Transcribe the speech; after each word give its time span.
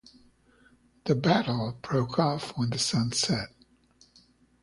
The 1.03 1.13
battle 1.13 1.77
broke 1.79 2.17
off 2.17 2.57
when 2.57 2.71
the 2.71 2.79
sun 2.79 3.11
set. 3.11 3.49